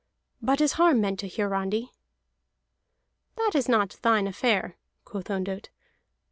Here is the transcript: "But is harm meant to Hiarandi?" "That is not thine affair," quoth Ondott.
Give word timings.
"But 0.41 0.61
is 0.61 0.71
harm 0.81 0.99
meant 0.99 1.19
to 1.19 1.29
Hiarandi?" 1.29 1.91
"That 3.35 3.51
is 3.53 3.69
not 3.69 3.99
thine 4.01 4.25
affair," 4.25 4.75
quoth 5.05 5.29
Ondott. 5.29 5.69